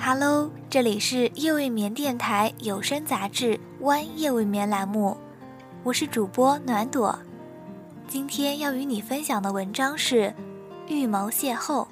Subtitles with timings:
[0.00, 5.16] Hello，这里是夜未眠电台有声杂志《湾夜未眠》栏目，
[5.82, 7.18] 我是主播暖朵。
[8.06, 10.22] 今天要与你分享的文章是
[10.86, 11.84] 《预谋邂逅》，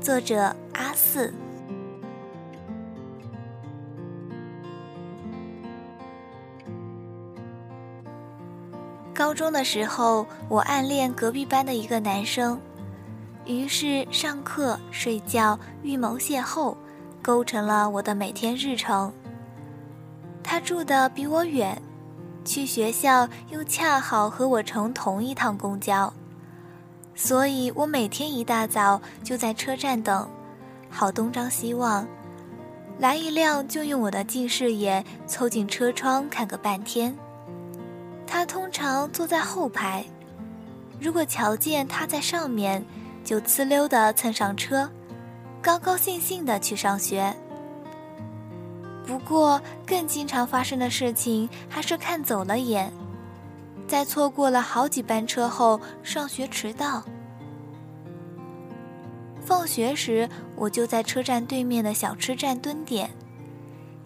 [0.00, 1.34] 作者阿四。
[9.12, 12.58] 高中的时候，我暗恋隔壁班的一个男生，
[13.44, 16.74] 于是上课、睡觉、预谋邂逅，
[17.22, 19.12] 构成了我的每天日程。
[20.42, 21.80] 他住的比我远，
[22.44, 26.12] 去学校又恰好和我乘同一趟公交，
[27.14, 30.28] 所以我每天一大早就在车站等，
[30.90, 32.06] 好东张西望，
[32.98, 37.16] 来一辆就用我的近视眼凑近车窗看个半天。
[38.26, 40.04] 他通常坐在后排，
[40.98, 42.84] 如果瞧见他在上面，
[43.24, 44.90] 就呲溜地蹭上车，
[45.62, 47.32] 高高兴兴地去上学。
[49.06, 52.92] 不过，更经常发生的事情还是看走了眼，
[53.86, 57.04] 在错过了好几班车后，上学迟到。
[59.44, 63.10] 放学时，我就在车站对面的小吃站蹲点。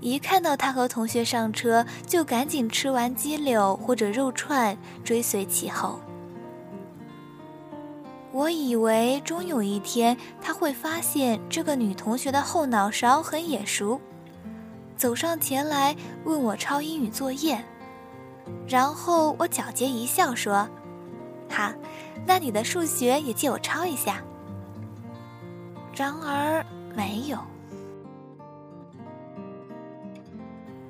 [0.01, 5.99] 一看到他和同学上车，就赶紧吃完鸡柳或者肉串，追随其后。
[8.37, 13.99] 我以为终有一天他会发现这个女同学的后脑勺很眼熟，
[14.95, 17.59] 走上前来问我抄英语作业，
[18.69, 20.69] 然后我皎洁一笑说
[21.49, 21.75] ：“哈，
[22.27, 24.23] 那你的数学也借我抄一下。”
[25.97, 26.63] 然而
[26.95, 27.39] 没有。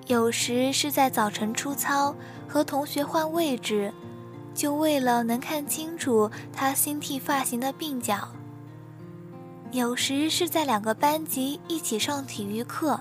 [0.08, 2.12] 有时是在早晨出操，
[2.48, 3.94] 和同学换位置，
[4.56, 8.28] 就为了能看清楚他新剃发型的鬓角。
[9.70, 12.98] 有时是在两个班级一起上体育课，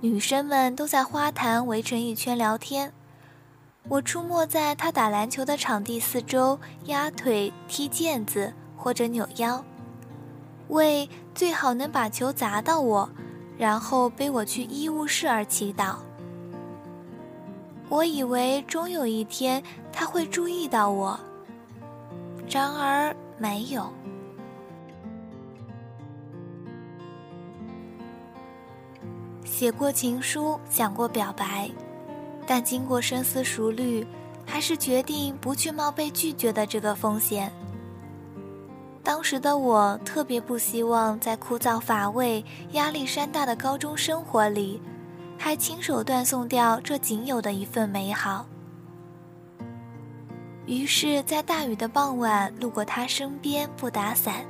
[0.00, 2.92] 女生们都在花坛围成一圈聊天，
[3.88, 9.64] 我出没在他打篮球的场地四周，压腿、踢毽子或者扭腰，
[10.68, 13.08] 为最好能把球砸到我，
[13.56, 15.94] 然后背我去医务室而祈祷。
[17.88, 19.62] 我以为终有一天
[19.98, 21.18] 他会注意到我，
[22.48, 23.92] 然而没有。
[29.44, 31.68] 写过情书，想过表白，
[32.46, 34.06] 但经过深思熟虑，
[34.46, 37.52] 还是决定不去冒被拒绝的这个风险。
[39.02, 44.80] 当时的我特别不希望在枯燥乏味、压力山大的高中生活里。
[45.36, 48.46] 还亲手断送掉这仅有的一份美好。
[50.68, 54.44] 于是，在大雨的傍晚，路过他身边不打伞，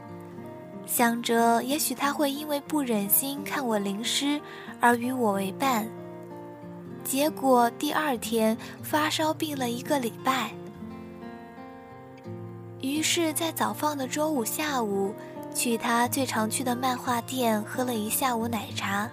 [0.84, 4.40] 想着也许他会因为不忍心看我淋湿
[4.80, 5.88] 而与我为伴。
[7.04, 10.50] 结果第二天发烧病了一个礼拜。
[12.80, 15.14] 于是，在早放的周五下午，
[15.54, 19.08] 去他最常去的漫画店喝了一下午奶茶。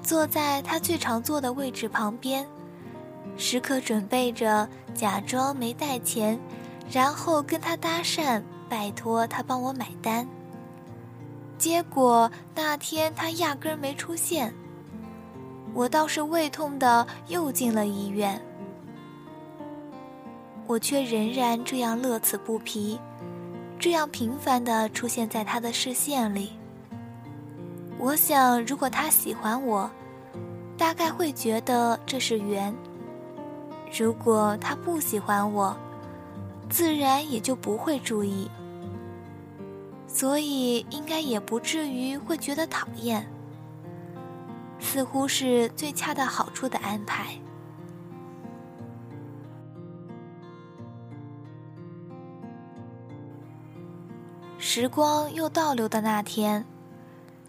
[0.00, 2.46] 坐在他最常坐的位置旁边，
[3.36, 6.38] 时刻准备着假装没带钱，
[6.90, 10.26] 然后跟他搭讪，拜托他帮我买单。
[11.58, 14.52] 结果那天他压根儿没出现，
[15.72, 18.40] 我倒是胃痛的又进了医院。
[20.66, 22.98] 我却仍然这样乐此不疲，
[23.78, 26.52] 这样频繁的出现在他的视线里。
[27.98, 29.90] 我想，如果他喜欢我，
[30.76, 32.74] 大概会觉得这是缘；
[33.96, 35.76] 如果他不喜欢我，
[36.68, 38.50] 自然也就不会注意。
[40.08, 43.24] 所以，应该也不至于会觉得讨厌。
[44.80, 47.36] 似乎是最恰到好处的安排。
[54.58, 56.64] 时光又倒流的那天。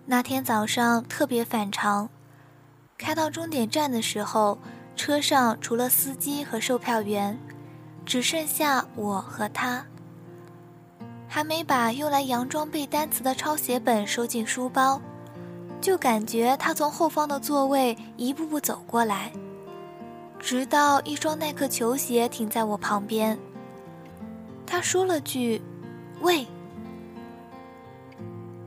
[0.06, 2.07] 那天早上特别反常，
[2.97, 4.57] 开到终点站的时候，
[4.95, 7.38] 车上除了司机和售票员，
[8.06, 9.86] 只剩下我和他。
[11.27, 15.01] 还没把用来佯装背单词的抄写本收进书包，
[15.81, 19.31] 就感觉他从后方的座位一步步走过来，
[20.39, 23.38] 直到一双耐克球鞋停在我旁边。
[24.65, 25.62] 他说了句
[26.21, 26.47] ：“喂。”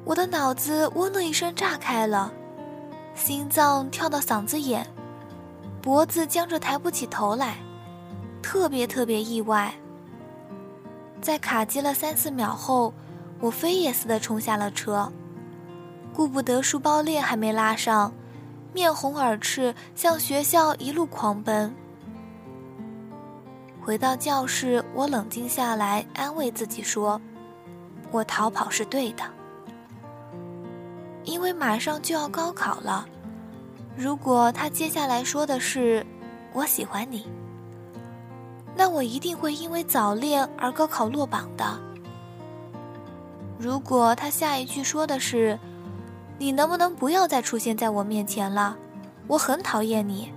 [0.04, 2.32] 我的脑子“嗡”的一声炸开了，
[3.14, 4.86] 心脏跳到嗓子眼，
[5.88, 7.56] 脖子僵着抬不起头来，
[8.42, 9.72] 特别特别意外。
[11.18, 12.92] 在卡机了三四秒后，
[13.40, 15.10] 我飞也似的冲下了车，
[16.12, 18.12] 顾不得书包链还没拉上，
[18.74, 21.74] 面红耳赤向学校一路狂奔。
[23.80, 27.18] 回到教室，我冷静下来，安慰自己说
[28.12, 29.24] ：“我逃跑是对的，
[31.24, 33.08] 因为马上就要高考了。
[33.98, 36.06] 如果他接下来说的是
[36.54, 37.26] ‘我喜欢你’，
[38.76, 41.76] 那我一定会因为早恋而高考落榜的。
[43.58, 45.58] 如果他下一句说的是
[46.38, 48.76] ‘你能不能不要再出现在我面前了，
[49.26, 50.32] 我很讨厌你’。”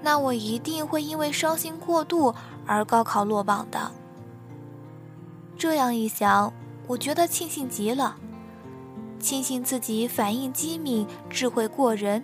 [0.00, 2.34] 那我一定会因为伤心过度
[2.64, 3.92] 而高考落榜的。
[5.58, 6.50] 这样一想，
[6.86, 8.16] 我觉得庆幸极了，
[9.24, 12.22] 庆幸自己反应机敏、智慧过人，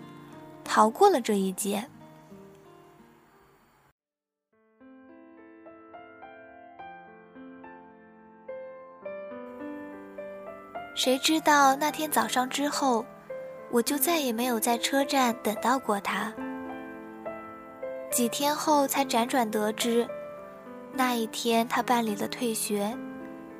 [0.63, 1.83] 逃过了这一劫。
[10.95, 13.03] 谁知道那天早上之后，
[13.71, 16.31] 我就再也没有在车站等到过他。
[18.13, 20.07] 几天后才辗转得知，
[20.93, 22.95] 那一天他办理了退学，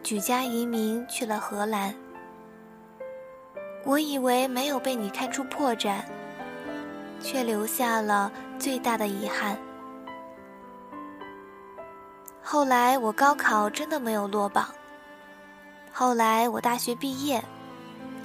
[0.03, 1.95] 举家移民去了荷兰。
[3.85, 5.97] 我以为没有被你看出破绽，
[7.21, 9.57] 却留下了最大的遗憾。
[12.43, 14.69] 后来我高考真的没有落榜，
[15.93, 17.43] 后来我大学毕业，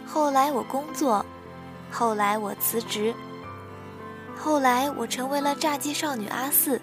[0.06, 1.26] 后来我工作，
[1.92, 3.14] 后来我辞职。
[4.38, 6.80] 后来我成为了炸鸡少女阿四。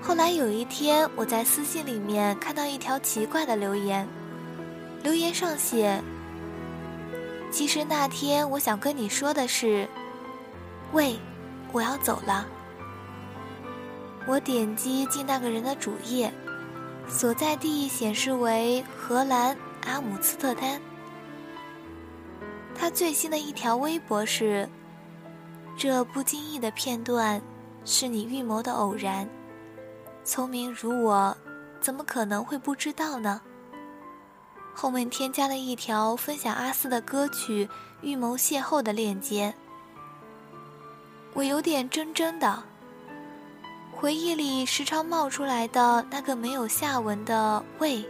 [0.00, 4.08] 后来有一天，我在私信里面看到一条奇怪的留言，
[5.02, 6.02] 留言上写
[7.50, 9.88] ：“其实那天我想跟你说的是，
[10.92, 11.18] 喂，
[11.72, 12.46] 我要走了。”
[14.26, 16.32] 我点击进那个人的主页，
[17.08, 19.56] 所在地显示为荷兰
[19.86, 20.80] 阿姆斯特丹。
[22.74, 24.68] 他最新的一条微博是。
[25.76, 27.40] 这不经意的片段，
[27.86, 29.26] 是你预谋的偶然。
[30.24, 31.34] 聪明如我，
[31.80, 33.40] 怎么可能会不知道呢？
[34.74, 37.66] 后面添加了一条分享阿四的歌曲
[38.00, 39.54] 《预谋邂逅》的链接。
[41.34, 42.62] 我有点怔怔的，
[43.92, 48.04] 回忆里时常冒出来的那个没有下文的“喂”，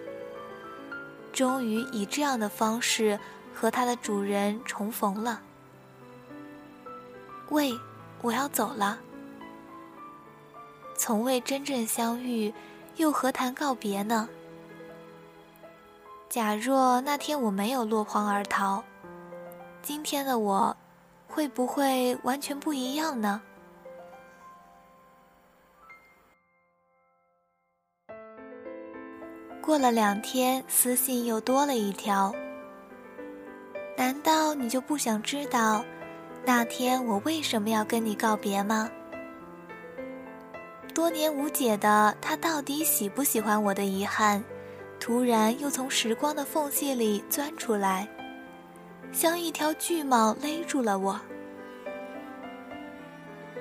[1.33, 3.19] 终于以这样的方式
[3.53, 5.41] 和它的主人重逢了。
[7.51, 7.77] 喂，
[8.23, 8.99] 我要走了。
[10.97, 12.53] 从未真正相遇，
[12.97, 14.29] 又何谈告别呢？
[16.31, 18.85] 假若那天我没有落荒而逃，
[19.83, 20.77] 今天的我，
[21.27, 23.43] 会不会完全不一样呢？
[29.61, 32.33] 过了两天，私信又多了一条。
[33.97, 35.85] 难道你就不想知道？
[36.45, 38.89] 那天我为什么要跟你告别吗？
[40.95, 44.45] 多年无解的他到底喜不喜欢我的遗憾，
[45.01, 48.07] 突然又从时光的缝隙里钻出来，
[49.11, 51.19] 像一条巨蟒勒住了我。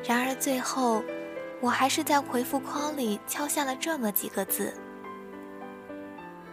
[0.04, 1.02] 然而最后，
[1.62, 4.74] 我还是在回复框里敲下了这么几个字：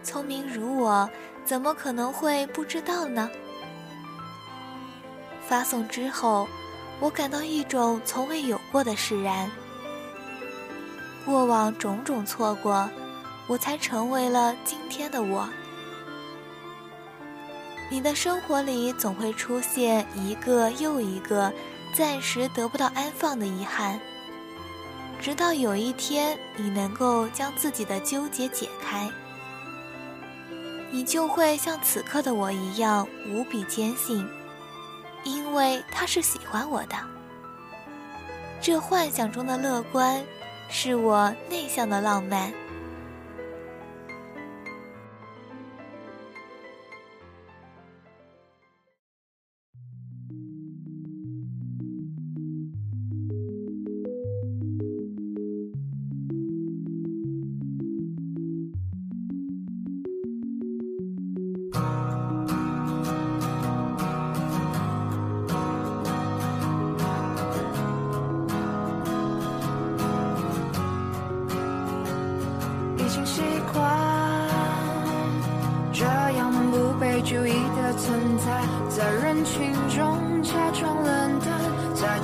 [0.01, 1.07] 聪明如我，
[1.43, 3.29] 怎么可能会不知道呢？
[5.41, 6.47] 发送之后，
[7.01, 9.51] 我感到一种从未有过的释然。
[11.25, 12.89] 过往种种错过，
[13.47, 15.47] 我才成为了今天的我。
[17.89, 21.53] 你的生活里总会出现一个又一个
[21.93, 23.97] 暂时得不到安放的遗憾，
[25.21, 29.09] 直到有一天你能够将自己的纠结解开，
[30.91, 34.27] 你就会像此刻的我一样无比坚信。
[35.23, 36.95] 因为他是喜欢我的，
[38.61, 40.23] 这幻想中的乐观，
[40.69, 42.53] 是我内向的浪漫。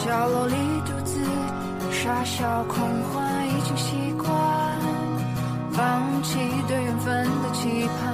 [0.05, 0.55] 角落里
[0.86, 1.22] 独自
[1.89, 4.27] 傻笑狂欢，已经习惯
[5.72, 8.13] 放弃对缘分的期盼，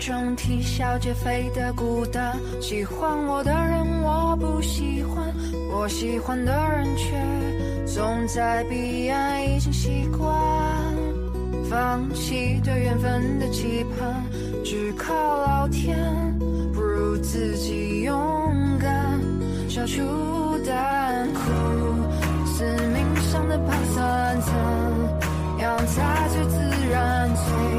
[0.00, 2.34] 种啼笑皆非的孤单。
[2.60, 5.32] 喜欢我的人我不喜欢，
[5.70, 7.14] 我喜欢的人却
[7.86, 10.26] 总在彼岸，已经习惯
[11.68, 14.24] 放弃对缘分的期盼，
[14.64, 15.98] 只靠老天，
[16.72, 18.16] 不如自己勇
[18.80, 19.20] 敢，
[19.68, 20.02] 笑出
[20.66, 21.40] 胆，苦
[22.46, 24.54] 思冥想的盘算，怎
[25.62, 26.58] 样才最自
[26.90, 27.28] 然？
[27.34, 27.69] 最